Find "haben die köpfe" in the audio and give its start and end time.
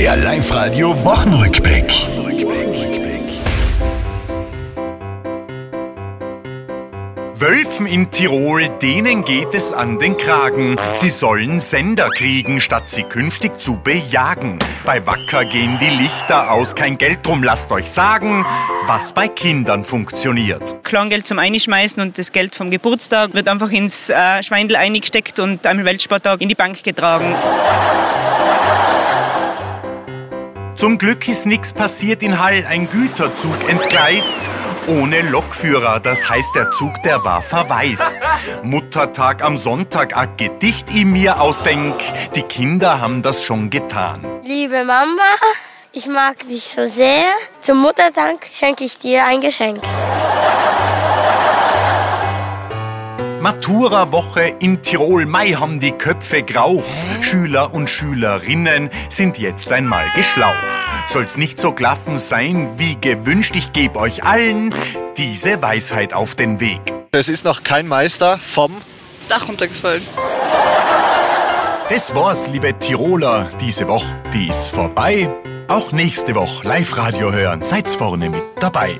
55.52-56.42